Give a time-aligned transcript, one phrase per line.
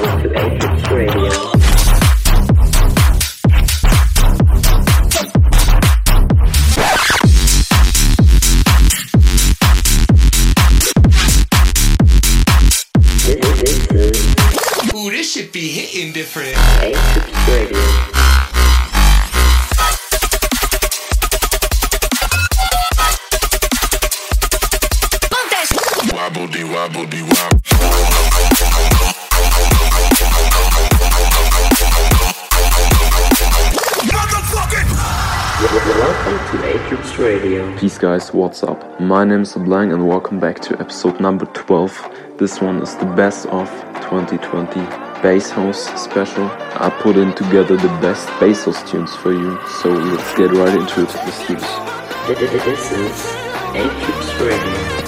[0.00, 1.29] To Apex Radio.
[38.00, 38.98] Guys, what's up?
[38.98, 42.38] My name is Sublime and welcome back to episode number 12.
[42.38, 44.80] This one is the best of 2020
[45.22, 46.46] bass house special.
[46.46, 50.74] I put in together the best bass house tunes for you, so let's get right
[50.74, 51.14] into it.
[51.14, 52.90] Let's this.
[52.90, 53.26] Is
[53.74, 54.99] Apex Radio.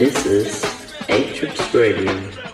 [0.00, 0.62] This is
[1.10, 2.49] Atrix Radio.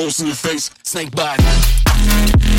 [0.00, 2.49] Holes in your face, snake bite.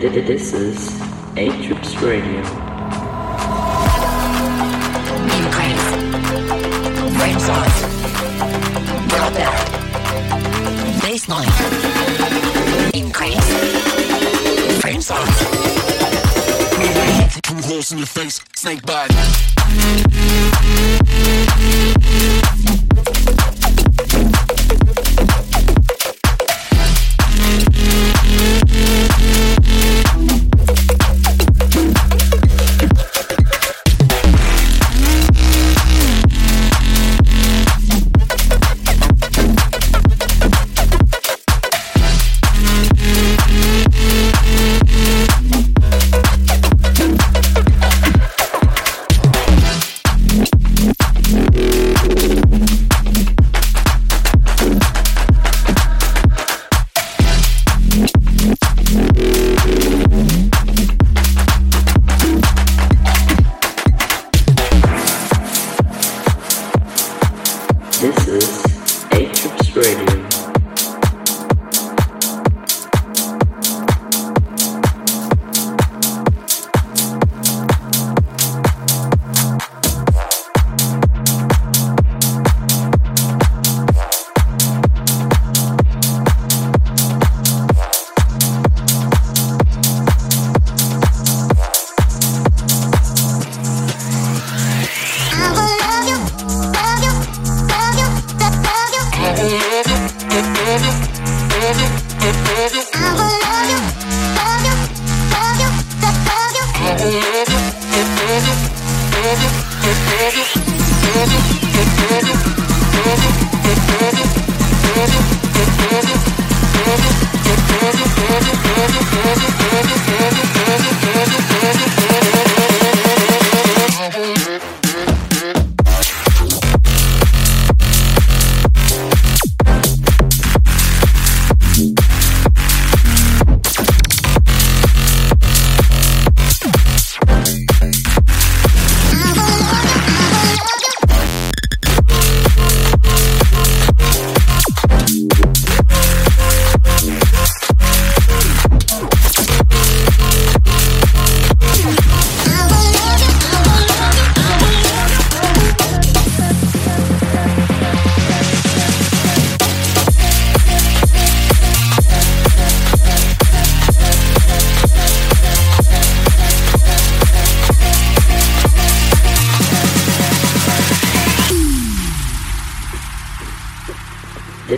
[0.00, 1.00] This is
[1.36, 2.38] A Trips Radio.
[5.28, 5.86] In cranes.
[7.18, 7.80] Frame size.
[9.10, 9.68] Drop that.
[11.02, 11.52] Baseline.
[12.94, 13.48] In cranes.
[14.80, 15.38] Frame size.
[17.42, 19.10] Two holes in your face, snake bite.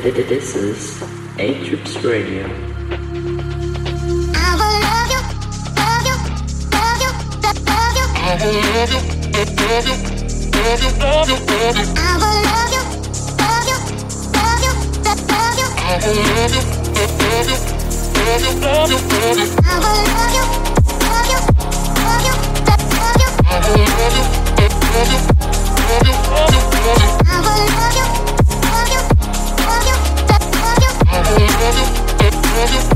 [0.05, 1.01] This is
[1.39, 2.45] A Trips Radio.
[2.45, 2.47] I
[4.61, 5.21] will love you,
[5.81, 6.13] love you,
[6.69, 7.09] love you,
[7.41, 8.53] love you, love
[8.85, 8.85] you.
[8.85, 8.93] Love
[9.73, 11.73] you, love you, love you, love you.
[11.97, 13.81] Love you,
[14.35, 15.55] love you, love you, love you, love you.
[15.55, 15.63] Love
[18.35, 19.41] you, love you, love you, love you.
[23.45, 26.13] Love you, love you, love you, love you, love you.
[27.25, 28.24] Love you.
[31.65, 31.87] novio,
[32.21, 32.95] novio.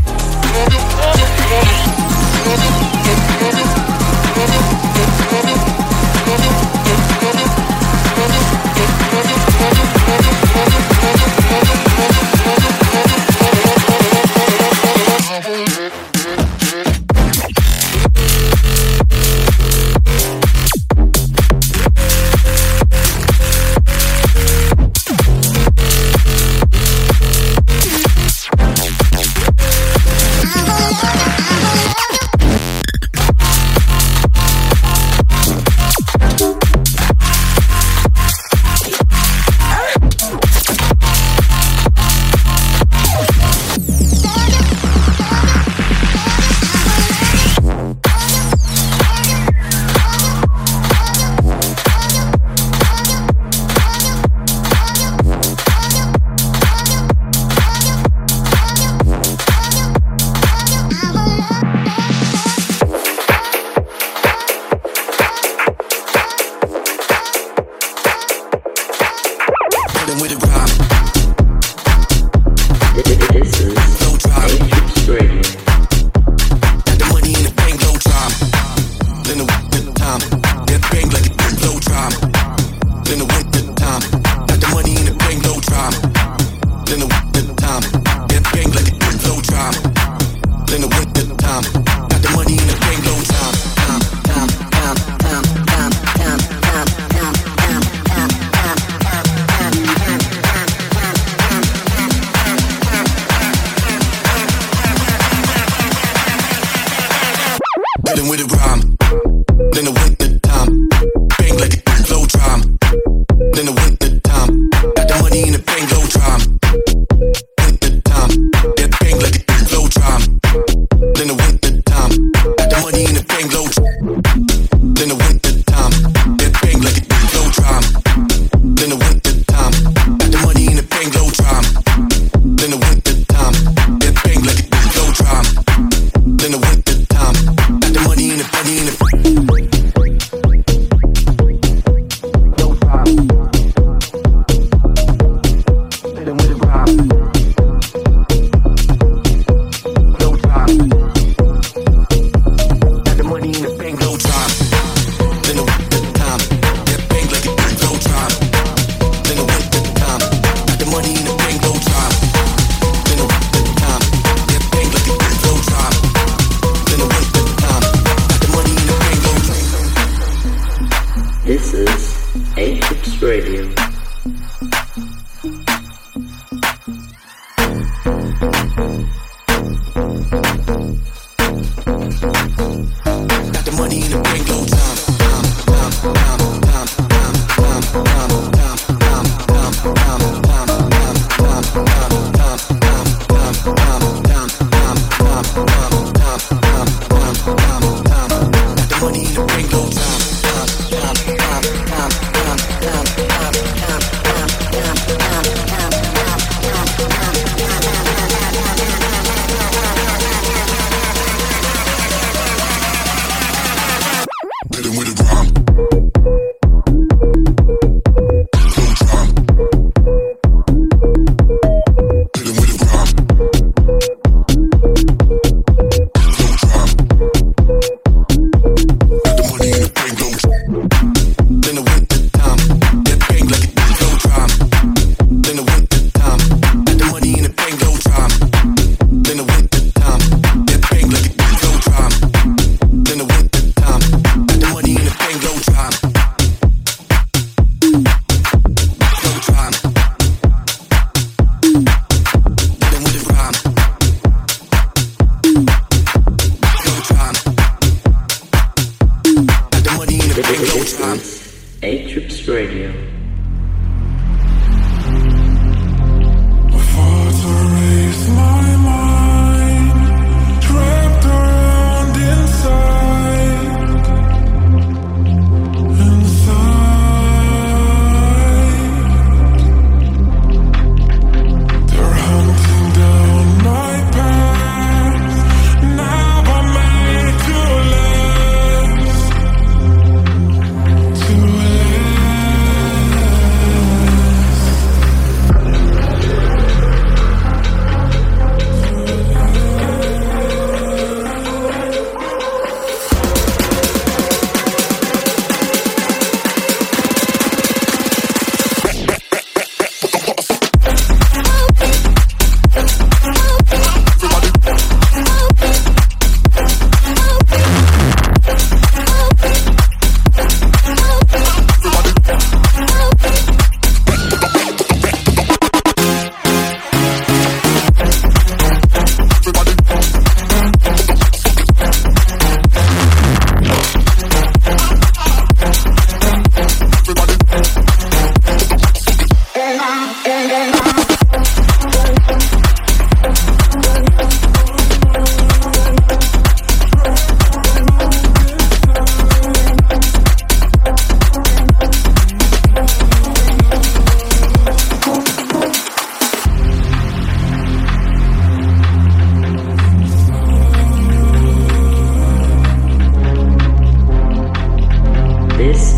[70.08, 70.77] vibing with the grind.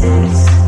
[0.03, 0.60] Everybody.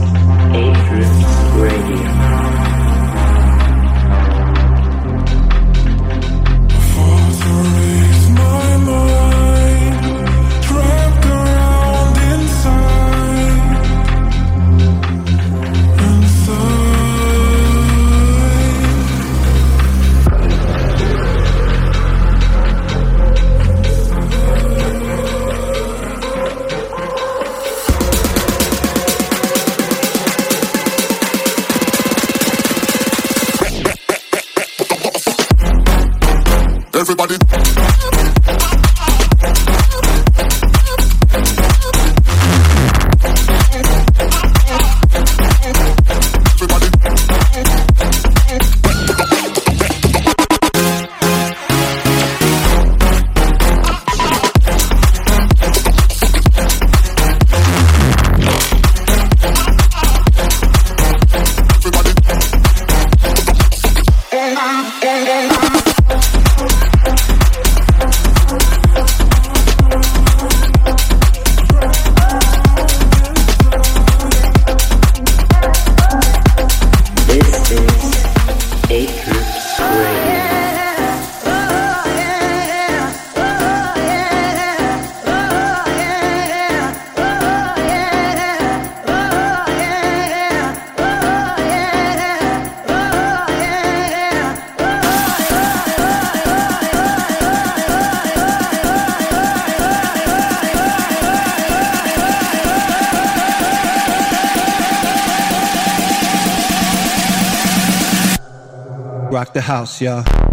[109.33, 110.52] Rock the house, y'all.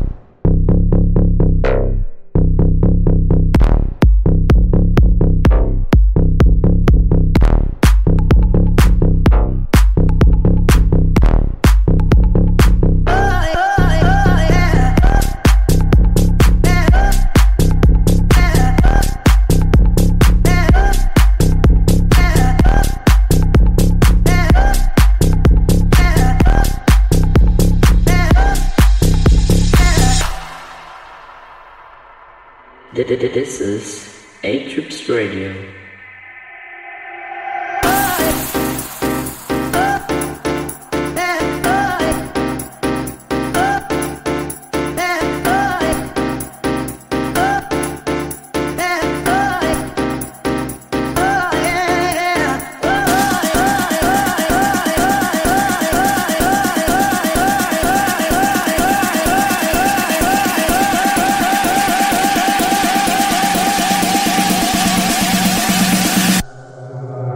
[33.07, 35.78] This is A Troops Radio.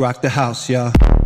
[0.03, 1.22] Rock the house, y'all.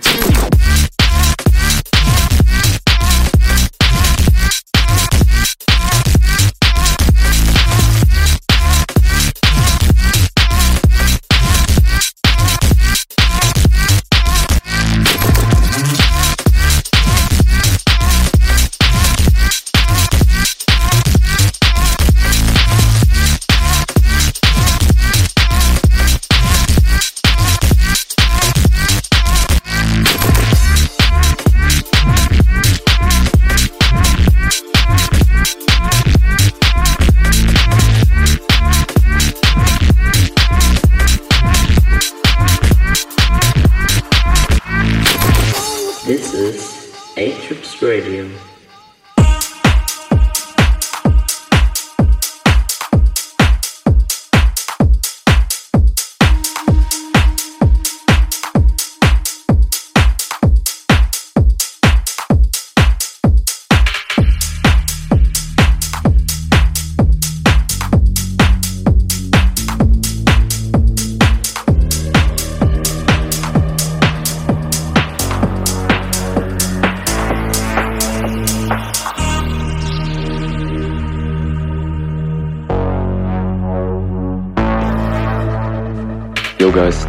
[0.00, 0.27] 19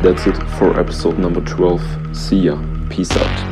[0.01, 1.81] that's it for episode number 12.
[2.15, 2.57] See ya.
[2.89, 3.48] Peace out.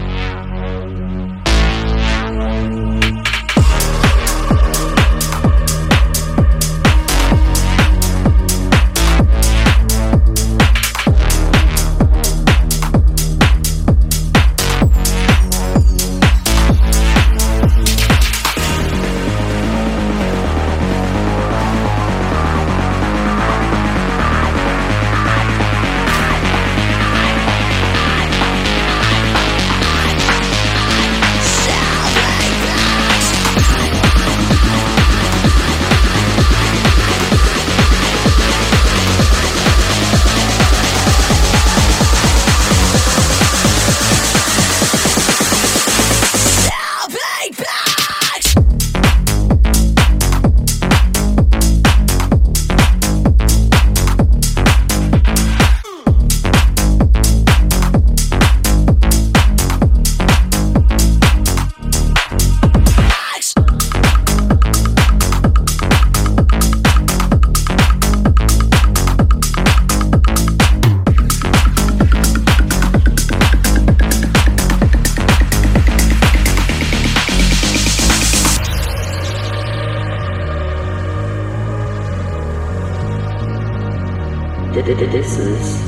[84.88, 85.82] This is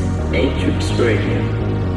[0.60, 1.89] Troops Radio.